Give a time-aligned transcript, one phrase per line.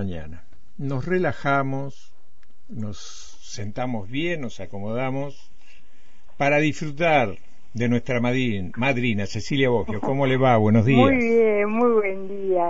[0.00, 0.42] mañana.
[0.78, 2.14] Nos relajamos,
[2.70, 2.96] nos
[3.42, 5.52] sentamos bien, nos acomodamos
[6.38, 7.34] para disfrutar
[7.74, 10.00] de nuestra madrina, Cecilia Boggio.
[10.00, 10.56] ¿Cómo le va?
[10.56, 11.00] Buenos días.
[11.00, 12.64] Muy bien, muy buen día.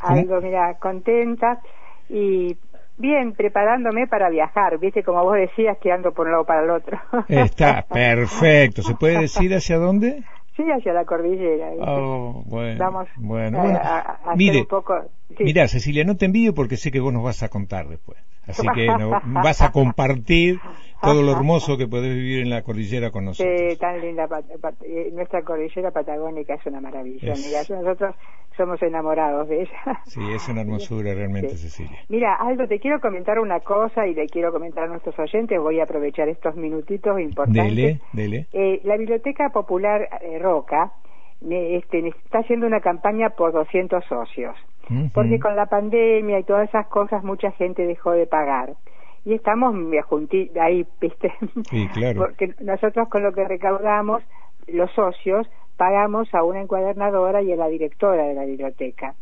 [0.00, 1.60] Algo, mira, contenta
[2.08, 2.56] y
[2.96, 4.78] bien, preparándome para viajar.
[4.78, 6.98] Viste, como vos decías, que ando por un lado para el otro.
[7.28, 8.80] Está perfecto.
[8.80, 10.22] ¿Se puede decir hacia dónde?
[10.56, 11.70] Sí, hacia la cordillera.
[11.80, 12.78] Oh, bueno.
[12.78, 13.62] Vamos bueno,
[14.36, 14.66] mire,
[15.38, 18.18] Mira, Cecilia, no te envío porque sé que vos nos vas a contar después.
[18.46, 20.60] Así que no, vas a compartir
[21.00, 23.54] todo lo hermoso que podés vivir en la cordillera con nosotros.
[23.58, 24.28] Sí, tan linda.
[24.82, 27.34] Eh, nuestra cordillera patagónica es una maravilla.
[27.34, 28.14] Mira, nosotros
[28.56, 30.00] somos enamorados de ella.
[30.04, 31.98] Sí, es una hermosura realmente, Cecilia.
[32.08, 35.58] Mira, Aldo, te quiero comentar una cosa y le quiero comentar a nuestros oyentes.
[35.58, 37.74] Voy a aprovechar estos minutitos importantes.
[37.74, 38.46] Dele, dele.
[38.52, 40.92] Eh, la Biblioteca Popular eh, Roca
[41.50, 44.56] este, está haciendo una campaña por 200 socios
[45.14, 48.74] porque con la pandemia y todas esas cosas mucha gente dejó de pagar.
[49.24, 49.74] Y estamos
[50.60, 51.32] ahí, ¿viste?
[51.70, 52.22] Sí, claro.
[52.22, 54.22] porque nosotros con lo que recaudamos,
[54.66, 59.14] los socios, pagamos a una encuadernadora y a la directora de la biblioteca.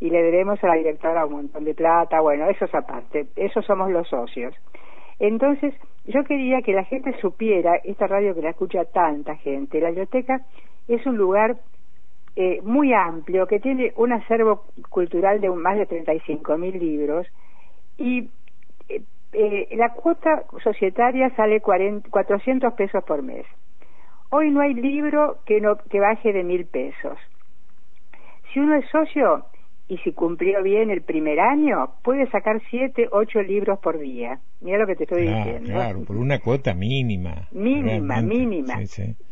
[0.00, 3.64] Y le debemos a la directora un montón de plata, bueno, eso es aparte, esos
[3.64, 4.54] somos los socios.
[5.18, 9.88] Entonces, yo quería que la gente supiera, esta radio que la escucha tanta gente, la
[9.88, 10.42] biblioteca
[10.88, 11.56] es un lugar
[12.36, 17.26] eh, muy amplio, que tiene un acervo cultural de más de 35 mil libros
[17.96, 18.30] y
[18.88, 23.44] eh, eh, la cuota societaria sale 40, 400 pesos por mes.
[24.30, 27.18] Hoy no hay libro que, no, que baje de mil pesos.
[28.52, 29.44] Si uno es socio,
[29.88, 34.38] y si cumplió bien el primer año, puede sacar siete, ocho libros por día.
[34.60, 35.70] Mira lo que te estoy diciendo.
[35.70, 37.48] Claro, por una cuota mínima.
[37.52, 38.74] Mínima, mínima.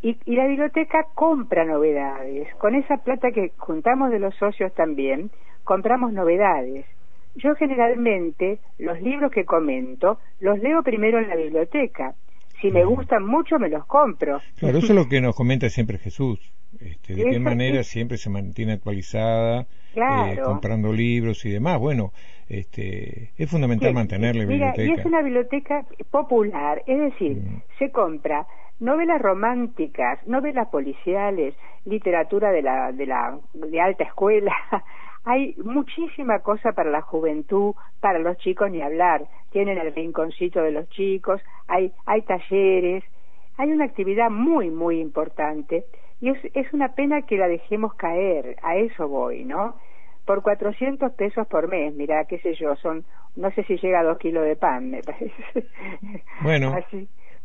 [0.03, 2.49] Y, y, la biblioteca compra novedades.
[2.57, 5.31] Con esa plata que juntamos de los socios también,
[5.65, 6.87] compramos novedades.
[7.35, 12.15] Yo generalmente los libros que comento los leo primero en la biblioteca.
[12.61, 14.41] Si me gustan mucho, me los compro.
[14.57, 16.41] Claro, eso es lo que nos comenta siempre Jesús.
[16.81, 21.79] Este, de qué manera siempre se mantiene actualizada eh, comprando libros y demás.
[21.79, 22.13] Bueno,
[22.49, 24.83] este, es fundamental mantener la biblioteca.
[24.83, 27.63] y es una biblioteca popular, es decir, mm.
[27.79, 28.47] se compra
[28.79, 34.55] novelas románticas, novelas policiales, literatura de la, de la de alta escuela.
[35.27, 39.27] Hay muchísima cosa para la juventud, para los chicos ni hablar.
[39.51, 43.05] Tienen el rinconcito de los chicos, hay, hay talleres,
[43.59, 45.85] hay una actividad muy, muy importante
[46.21, 49.75] y es, es una pena que la dejemos caer, a eso voy, ¿no?
[50.27, 53.05] por 400 pesos por mes, mira, qué sé yo, son,
[53.37, 55.33] no sé si llega a dos kilos de pan, me parece.
[56.43, 56.75] Bueno,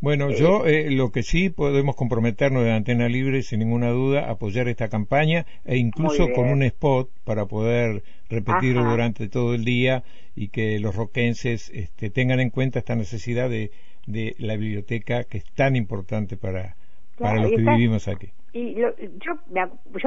[0.02, 4.30] bueno, eh, yo eh, lo que sí podemos comprometernos de Antena Libre, sin ninguna duda,
[4.30, 10.04] apoyar esta campaña e incluso con un spot para poder repetirlo durante todo el día
[10.36, 13.72] y que los roquenses este, tengan en cuenta esta necesidad de,
[14.08, 16.76] de la biblioteca que es tan importante para,
[17.18, 18.30] para los que vivimos aquí.
[18.54, 19.34] y yo, yo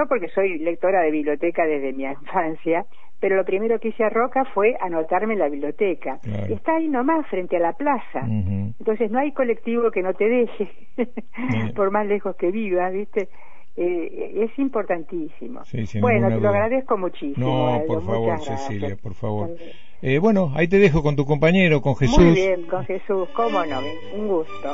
[0.09, 2.85] porque soy lectora de biblioteca desde mi infancia,
[3.25, 6.19] pero lo primero que hice a Roca fue anotarme en la biblioteca.
[6.51, 8.21] Está ahí nomás, frente a la plaza.
[8.21, 10.69] Entonces no hay colectivo que no te deje,
[11.75, 13.31] por más lejos que viva, ¿viste?
[13.79, 15.63] Eh, es importantísimo.
[16.03, 17.79] bueno, te lo agradezco muchísimo.
[17.79, 19.57] No, por favor, Cecilia, por favor.
[20.03, 22.19] Eh, bueno, ahí te dejo con tu compañero, con Jesús.
[22.19, 23.81] Muy bien, con Jesús, cómo no,
[24.17, 24.71] un gusto.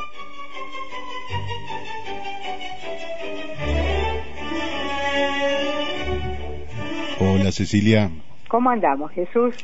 [7.21, 8.11] Hola Cecilia.
[8.51, 9.55] ¿Cómo andamos, Jesús?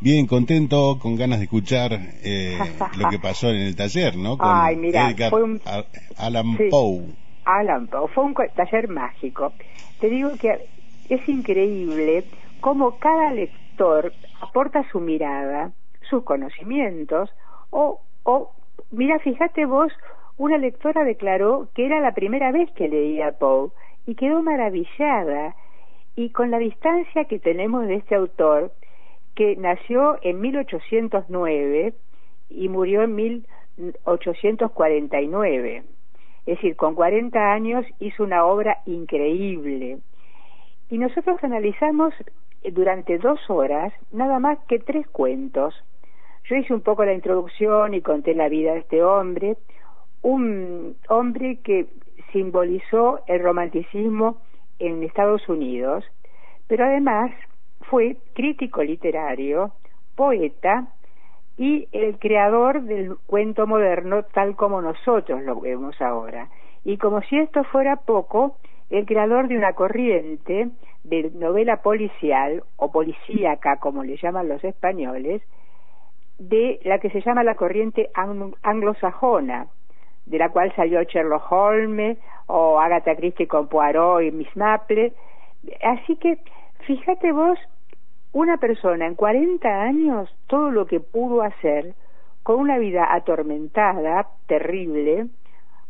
[0.00, 1.90] Bien, contento, con ganas de escuchar
[2.22, 2.56] eh,
[2.96, 4.38] lo que pasó en el taller, ¿no?
[4.38, 5.60] Con Ay, mira, fue un...
[6.16, 7.08] Alan Poe.
[7.44, 9.54] Alan Poe, fue un taller mágico.
[9.98, 10.60] Te digo que
[11.08, 12.26] es increíble
[12.60, 15.72] cómo cada lector aporta su mirada,
[16.08, 17.30] sus conocimientos,
[17.70, 18.52] o, o
[18.92, 19.92] mira, fíjate vos,
[20.36, 23.70] una lectora declaró que era la primera vez que leía Poe
[24.06, 25.56] y quedó maravillada
[26.16, 28.72] y con la distancia que tenemos de este autor,
[29.34, 31.92] que nació en 1809
[32.50, 35.82] y murió en 1849.
[36.46, 39.98] Es decir, con 40 años hizo una obra increíble.
[40.90, 42.14] Y nosotros analizamos
[42.72, 45.74] durante dos horas nada más que tres cuentos.
[46.48, 49.56] Yo hice un poco la introducción y conté la vida de este hombre,
[50.22, 51.86] un hombre que
[52.32, 54.38] simbolizó el romanticismo
[54.78, 56.04] en Estados Unidos,
[56.66, 57.30] pero además
[57.82, 59.72] fue crítico literario,
[60.14, 60.88] poeta
[61.56, 66.48] y el creador del cuento moderno tal como nosotros lo vemos ahora.
[66.84, 68.56] Y como si esto fuera poco,
[68.90, 70.70] el creador de una corriente
[71.04, 75.42] de novela policial o policíaca, como le llaman los españoles,
[76.38, 78.10] de la que se llama la corriente
[78.62, 79.68] anglosajona,
[80.26, 85.12] de la cual salió Sherlock Holmes o Agatha Christie con Poirot y Miss Maple.
[85.82, 86.38] Así que,
[86.86, 87.58] fíjate vos,
[88.32, 91.94] una persona en 40 años, todo lo que pudo hacer,
[92.42, 95.28] con una vida atormentada, terrible,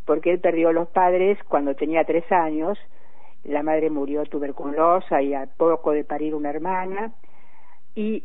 [0.05, 2.79] porque él perdió los padres cuando tenía tres años,
[3.45, 7.13] la madre murió tuberculosa y a poco de parir una hermana,
[7.95, 8.25] y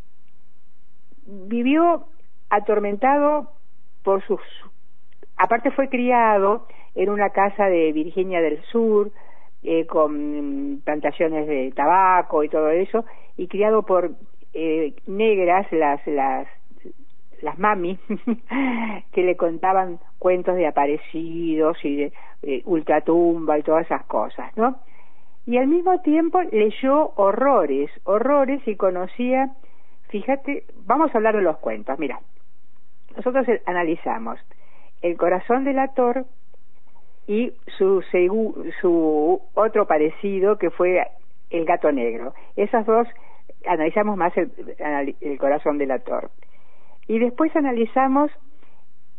[1.26, 2.06] vivió
[2.50, 3.52] atormentado
[4.04, 4.42] por sus...
[5.40, 9.10] Aparte fue criado en una casa de Virginia del Sur,
[9.64, 13.06] eh, con plantaciones de tabaco y todo eso,
[13.38, 14.12] y criado por
[14.54, 16.46] eh, negras, las, las,
[17.42, 17.98] las mami,
[19.14, 22.14] que le contaban cuentos de aparecidos y de
[22.44, 24.82] eh, ultratumba y todas esas cosas, ¿no?
[25.46, 29.52] Y al mismo tiempo leyó horrores, horrores y conocía,
[30.10, 32.20] fíjate, vamos a hablar de los cuentos, mira,
[33.16, 34.38] nosotros analizamos
[35.02, 36.26] el corazón del actor
[37.28, 38.04] y su,
[38.82, 41.06] su otro parecido que fue
[41.50, 42.34] el gato negro.
[42.56, 43.08] Esas dos
[43.68, 44.52] analizamos más el,
[45.22, 46.32] el corazón del actor.
[47.08, 48.32] Y después analizamos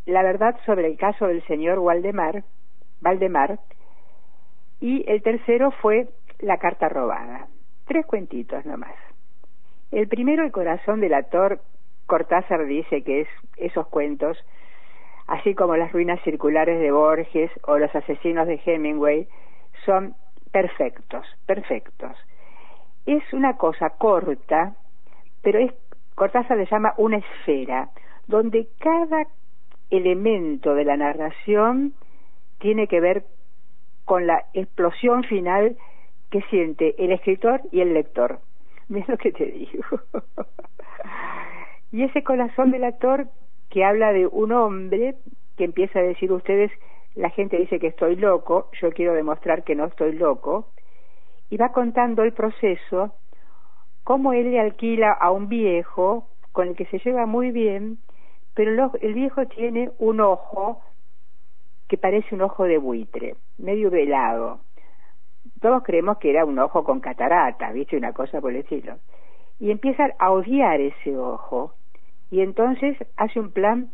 [0.06, 2.44] la verdad sobre el caso del señor Waldemar,
[3.00, 3.58] Valdemar,
[4.80, 7.48] y el tercero fue la carta robada.
[7.86, 8.94] Tres cuentitos nomás.
[9.90, 11.60] El primero, el corazón del actor,
[12.06, 14.38] Cortázar dice que es esos cuentos,
[15.30, 19.28] así como las ruinas circulares de Borges o los asesinos de Hemingway,
[19.86, 20.14] son
[20.50, 22.16] perfectos, perfectos.
[23.06, 24.74] Es una cosa corta,
[25.42, 25.72] pero es,
[26.16, 27.90] Cortázar le llama una esfera,
[28.26, 29.26] donde cada
[29.90, 31.94] elemento de la narración
[32.58, 33.24] tiene que ver
[34.04, 35.76] con la explosión final
[36.30, 38.40] que siente el escritor y el lector.
[38.88, 39.84] ¿Ves lo que te digo?
[41.92, 43.26] Y ese corazón del actor
[43.70, 45.14] que habla de un hombre
[45.56, 46.70] que empieza a decir ustedes,
[47.14, 50.66] la gente dice que estoy loco, yo quiero demostrar que no estoy loco,
[51.48, 53.14] y va contando el proceso,
[54.04, 57.98] cómo él le alquila a un viejo con el que se lleva muy bien,
[58.54, 60.82] pero el viejo tiene un ojo
[61.88, 64.60] que parece un ojo de buitre, medio velado.
[65.60, 67.96] Todos creemos que era un ojo con catarata, ¿viste?
[67.96, 68.96] Una cosa por el estilo.
[69.58, 71.74] Y empiezan a odiar ese ojo
[72.30, 73.90] y entonces hace un plan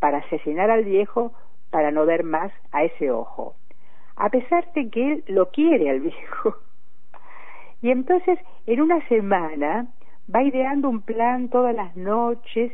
[0.00, 1.32] para asesinar al viejo
[1.70, 3.56] para no ver más a ese ojo,
[4.16, 6.56] a pesar de que él lo quiere al viejo.
[7.82, 9.86] Y entonces en una semana
[10.34, 12.72] va ideando un plan todas las noches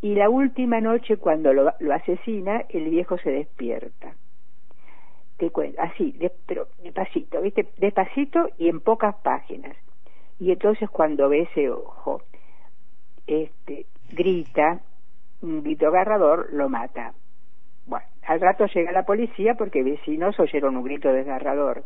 [0.00, 4.14] y la última noche cuando lo, asesina el viejo se despierta.
[5.78, 7.68] Así, pero despacito, ¿viste?
[7.76, 9.76] Despacito y en pocas páginas.
[10.40, 12.22] Y entonces cuando ve ese ojo,
[13.26, 14.80] este, grita,
[15.42, 17.14] un grito agarrador, lo mata.
[17.86, 21.84] Bueno, al rato llega la policía porque vecinos oyeron un grito desgarrador.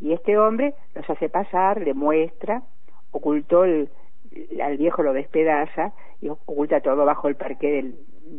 [0.00, 2.62] Y este hombre los hace pasar, le muestra,
[3.10, 3.90] ocultó el,
[4.62, 7.94] al viejo lo despedaza y oculta todo bajo el parque del,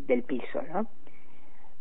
[0.08, 0.88] del piso, ¿no?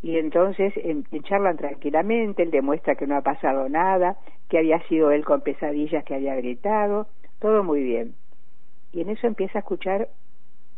[0.01, 4.17] Y entonces en, charlan tranquilamente, él demuestra que no ha pasado nada,
[4.49, 7.09] que había sido él con pesadillas que había gritado,
[7.41, 8.15] todo muy bien
[8.93, 10.09] y en eso empieza a escuchar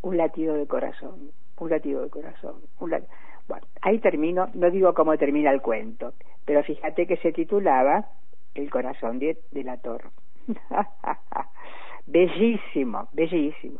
[0.02, 2.54] un latido de corazón, un latido de corazón.
[2.78, 8.06] Bueno, ahí termino, no digo cómo termina el cuento, pero fíjate que se titulaba
[8.54, 10.08] El corazón de, la torre.
[12.06, 13.78] bellísimo, bellísimo.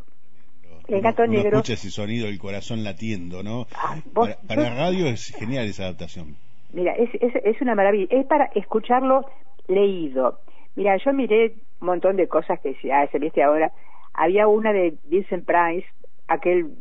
[0.87, 1.59] El gato negro.
[1.59, 3.66] escucha ese sonido del corazón latiendo, ¿no?
[3.75, 6.37] Ah, para, para radio es genial esa adaptación.
[6.73, 8.07] Mira, es, es, es una maravilla.
[8.11, 9.25] Es para escucharlo
[9.69, 10.40] leído.
[10.76, 13.73] Mira, yo miré un montón de cosas que se, ah, se viste ahora
[14.21, 15.87] había una de Vincent Price,
[16.29, 16.75] aquel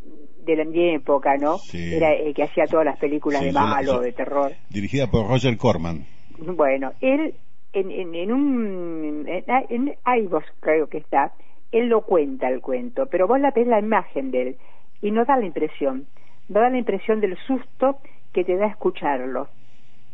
[0.46, 1.56] de la mi época, ¿no?
[1.74, 4.52] Era el que hacía todas las películas de malo, de terror.
[4.70, 6.06] Dirigida por Roger Corman.
[6.38, 7.34] Bueno, él
[7.72, 11.32] en, en, en un en, vos creo que está,
[11.72, 14.56] él lo cuenta el cuento, pero vos la ves la imagen de él
[15.02, 16.08] y no da la impresión,
[16.50, 18.00] no da la impresión del susto
[18.34, 19.48] que te da escucharlo.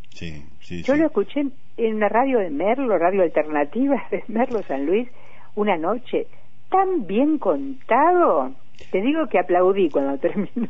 [0.09, 1.45] Sí, sí, Yo lo escuché
[1.77, 5.09] en una radio de Merlo, radio alternativa de Merlo San Luis,
[5.55, 6.27] una noche
[6.75, 8.51] tan bien contado.
[8.91, 10.69] Te digo que aplaudí cuando terminó.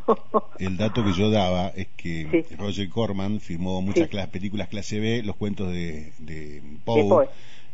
[0.59, 5.35] El dato que yo daba es que Roger Corman firmó muchas películas clase B, los
[5.35, 7.27] cuentos de, de Poe,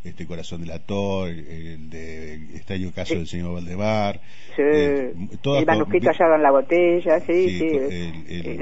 [0.06, 4.22] este Corazón del Actor, el de Extraño Caso del Señor Valdemar,
[4.58, 7.68] eh, el manuscrito hallado en la botella, sí, sí.
[7.68, 8.62] el,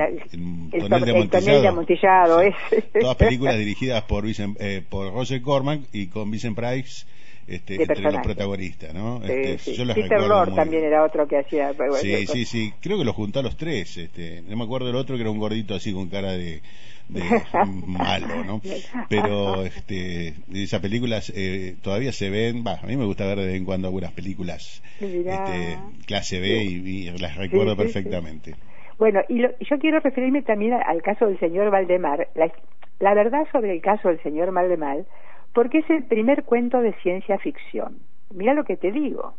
[0.74, 2.42] el, tonel de amontillado.
[2.42, 2.56] es.
[3.00, 7.06] Todas películas dirigidas por, eh, por Roger Corman y con Vincent Price
[7.50, 9.24] este, entre los protagonistas, ¿no?
[9.24, 11.74] Este, Yo Peter Lord también era otro que hacía.
[12.00, 12.74] Sí, sí, sí.
[12.79, 13.98] Creo que lo juntó a los tres.
[13.98, 16.62] Este, no me acuerdo del otro que era un gordito así con cara de,
[17.10, 17.22] de
[17.88, 18.62] malo, ¿no?
[19.10, 23.56] Pero este, esas películas eh, todavía se ven, a mí me gusta ver de vez
[23.56, 28.53] en cuando algunas películas este, clase B y, las recuerdo perfectamente.
[29.00, 32.27] Bueno, y yo quiero referirme también al caso del señor Valdemar.
[32.36, 32.51] La,
[33.00, 35.06] la verdad sobre el caso del señor Valdemar
[35.53, 38.00] porque es el primer cuento de ciencia ficción.
[38.34, 39.34] Mira lo que te digo.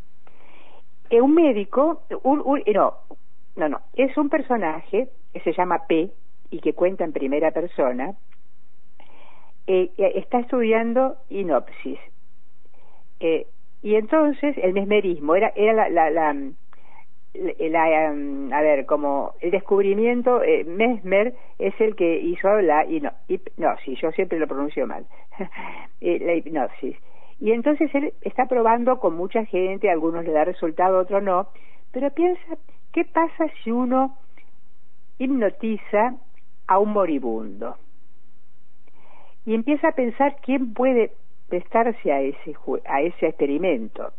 [1.10, 2.98] Eh, un médico, no,
[3.56, 6.10] no, no, es un personaje que se llama P
[6.50, 8.14] y que cuenta en primera persona,
[9.66, 11.98] eh, está estudiando inopsis.
[13.20, 13.46] Eh,
[13.82, 16.50] y entonces el mesmerismo era, era la, la, la,
[17.34, 24.00] um, a ver, como el descubrimiento, eh, Mesmer es el que hizo la no hipnosis,
[24.00, 25.06] yo siempre lo pronuncio mal,
[26.00, 26.96] eh, la hipnosis.
[27.38, 31.22] Y entonces él está probando con mucha gente, a algunos le da resultado, a otros
[31.22, 31.48] no,
[31.92, 32.58] pero piensa,
[32.92, 34.16] ¿qué pasa si uno
[35.18, 36.16] hipnotiza
[36.66, 37.76] a un moribundo?
[39.46, 41.12] Y empieza a pensar quién puede
[41.48, 42.54] prestarse a ese,
[42.86, 44.12] a ese experimento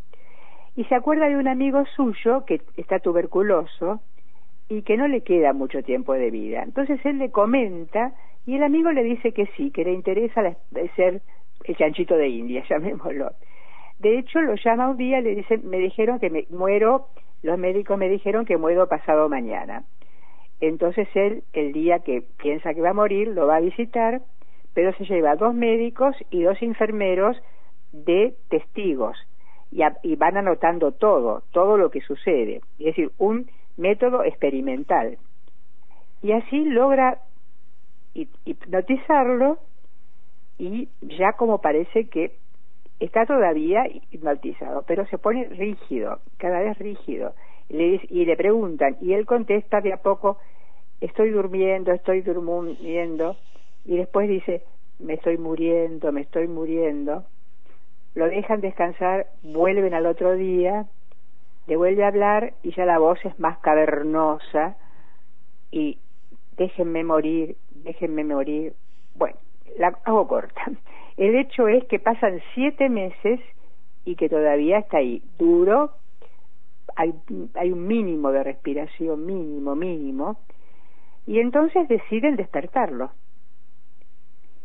[0.76, 4.02] y se acuerda de un amigo suyo que está tuberculoso
[4.70, 6.64] y que no le queda mucho tiempo de vida.
[6.64, 8.14] Entonces él le comenta
[8.46, 10.56] y el amigo le dice que sí, que le interesa
[10.96, 11.22] ser
[11.66, 13.32] el chanchito de India, llamémoslo.
[14.00, 17.08] De hecho, lo llama un día y le dice, me dijeron que me muero,
[17.44, 19.84] los médicos me dijeron que muero pasado mañana.
[20.60, 24.22] Entonces él, el día que piensa que va a morir, lo va a visitar,
[24.74, 27.38] pero se lleva dos médicos y dos enfermeros
[27.92, 29.18] de testigos
[29.72, 35.18] y, van anotando todo, todo lo que sucede, es decir, un método experimental.
[36.22, 37.20] Y así logra
[38.14, 39.58] hipnotizarlo
[40.58, 42.36] y ya como parece que
[43.00, 47.34] está todavía hipnotizado, pero se pone rígido, cada vez rígido.
[47.70, 50.38] y le preguntan, y él contesta de a poco,
[51.00, 53.38] estoy durmiendo, estoy durmiendo,
[53.86, 54.64] y después dice,
[55.00, 57.24] me estoy muriendo, me estoy muriendo,
[58.16, 60.86] lo dejan descansar, vuelven al otro día,
[61.68, 64.76] le vuelve a hablar y ya la voz es más cavernosa
[65.72, 65.98] y
[66.58, 68.74] déjenme morir, déjenme morir.
[69.16, 69.38] Bueno,
[69.78, 70.62] la hago corta.
[71.18, 73.40] El hecho es que pasan siete meses
[74.06, 75.92] y que todavía está ahí, duro,
[76.96, 77.14] hay,
[77.56, 80.38] hay un mínimo de respiración, mínimo, mínimo,
[81.28, 83.12] y entonces deciden despertarlo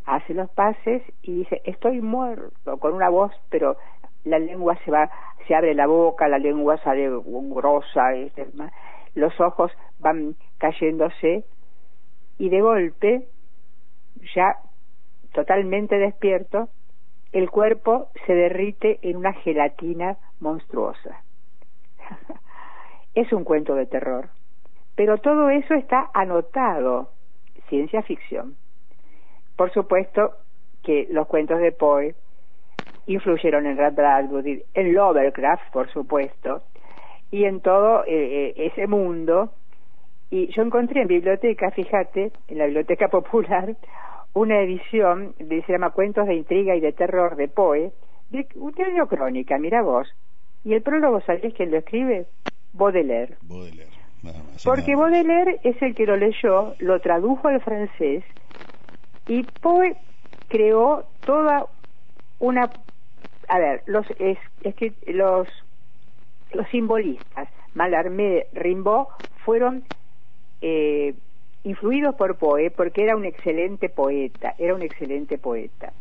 [0.06, 3.76] hace los pases y dice, estoy muerto, con una voz, pero
[4.24, 5.10] la lengua se va,
[5.46, 8.46] se abre la boca, la lengua sale grosa, este,
[9.14, 11.44] los ojos van cayéndose
[12.38, 13.28] y de golpe,
[14.34, 14.56] ya
[15.32, 16.68] totalmente despierto,
[17.32, 21.22] el cuerpo se derrite en una gelatina monstruosa.
[23.14, 24.28] es un cuento de terror,
[24.94, 27.10] pero todo eso está anotado,
[27.68, 28.56] ciencia ficción.
[29.56, 30.32] Por supuesto
[30.82, 32.14] que los cuentos de Poe
[33.06, 36.62] influyeron en Ray Bradbury, en Lovecraft, por supuesto,
[37.30, 39.52] y en todo eh, eh, ese mundo.
[40.30, 43.74] Y yo encontré en biblioteca, fíjate, en la biblioteca popular,
[44.34, 47.92] una edición de se llama Cuentos de intriga y de terror de Poe,
[48.30, 50.08] de un diario crónica, mira vos.
[50.64, 52.26] Y el prólogo, ¿sabés quién lo escribe?
[52.72, 53.36] Baudelaire.
[53.42, 53.96] Baudelaire.
[54.64, 58.24] Porque Baudelaire es el que lo leyó, lo tradujo al francés
[59.28, 59.96] y Poe
[60.48, 61.66] creó toda
[62.38, 62.70] una
[63.48, 64.06] a ver los
[65.06, 65.48] los
[66.52, 69.06] los simbolistas Mallarmé Rimbaud
[69.44, 69.84] fueron
[70.60, 71.14] eh,
[71.64, 75.92] influidos por Poe porque era un excelente poeta era un excelente poeta.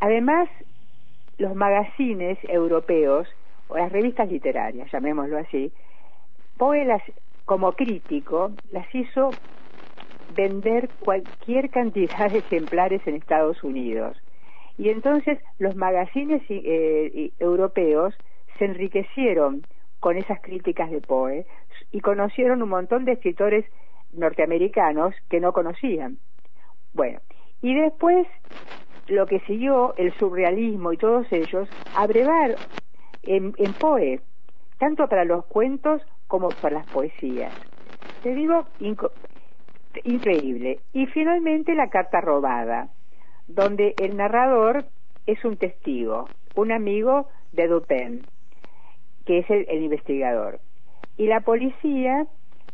[0.00, 0.48] Además
[1.38, 3.28] los magazines europeos
[3.68, 5.72] o las revistas literarias llamémoslo así
[6.56, 7.02] Poe las
[7.44, 9.34] como crítico las hizo
[10.34, 14.16] vender cualquier cantidad de ejemplares en Estados Unidos.
[14.78, 18.14] Y entonces los magazines eh, europeos
[18.58, 19.62] se enriquecieron
[19.98, 21.46] con esas críticas de Poe
[21.92, 23.66] y conocieron un montón de escritores
[24.12, 26.18] norteamericanos que no conocían.
[26.94, 27.20] Bueno,
[27.62, 28.26] y después
[29.08, 32.56] lo que siguió, el surrealismo y todos ellos, abrevar
[33.22, 34.20] en, en Poe,
[34.78, 37.52] tanto para los cuentos como para las poesías.
[38.22, 38.66] Te digo,
[40.04, 40.80] increíble.
[40.92, 42.88] Y finalmente la carta robada,
[43.48, 44.84] donde el narrador
[45.26, 48.22] es un testigo, un amigo de Dupin,
[49.26, 50.60] que es el, investigador.
[51.16, 52.26] Y la policía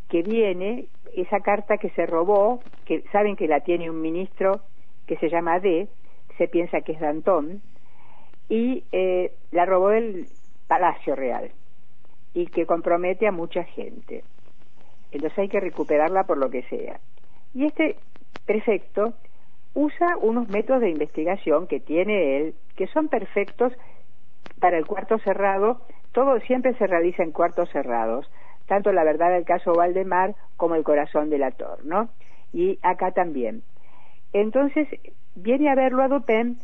[0.08, 4.60] que viene, esa carta que se robó, que saben que la tiene un ministro
[5.06, 5.88] que se llama D,
[6.38, 7.62] se piensa que es Dantón,
[8.48, 10.26] y eh, la robó del
[10.68, 11.50] Palacio Real
[12.34, 14.22] y que compromete a mucha gente.
[15.12, 17.00] Entonces hay que recuperarla por lo que sea.
[17.54, 17.96] Y este
[18.44, 19.14] prefecto
[19.74, 23.72] usa unos métodos de investigación que tiene él, que son perfectos
[24.60, 25.80] para el cuarto cerrado.
[26.12, 28.30] Todo siempre se realiza en cuartos cerrados,
[28.66, 32.08] tanto la verdad del caso Valdemar como el corazón del actor, ¿no?
[32.52, 33.62] Y acá también.
[34.32, 34.88] Entonces
[35.34, 36.58] viene a verlo a Dupin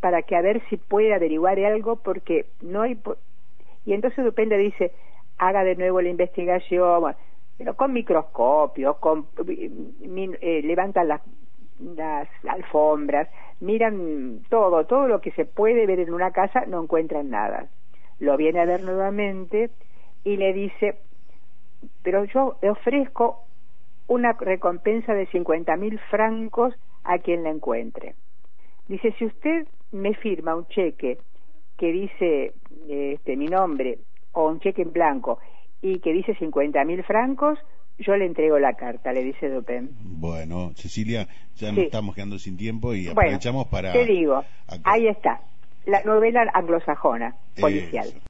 [0.00, 2.98] para que a ver si puede averiguar algo porque no hay
[3.84, 4.92] y entonces Dupin le dice
[5.38, 7.14] haga de nuevo la investigación
[7.60, 11.20] pero con microscopios con eh, levantan las,
[12.48, 13.28] alfombras
[13.60, 17.68] miran todo todo lo que se puede ver en una casa no encuentran nada
[18.18, 19.68] lo viene a ver nuevamente
[20.24, 21.00] y le dice
[22.02, 23.44] pero yo le ofrezco
[24.08, 26.74] una recompensa de cincuenta mil francos
[27.04, 28.14] a quien la encuentre.
[28.88, 31.18] Dice, si usted me firma un cheque
[31.76, 32.54] que dice
[32.88, 33.98] este, mi nombre
[34.32, 35.38] o un cheque en blanco
[35.82, 37.58] y que dice cincuenta mil francos,
[37.98, 39.90] yo le entrego la carta, le dice Dupin.
[40.02, 43.92] Bueno, Cecilia, ya nos estamos quedando sin tiempo y aprovechamos para...
[43.92, 44.42] Te digo,
[44.84, 45.40] ahí está,
[45.86, 48.08] la novela anglosajona, policial.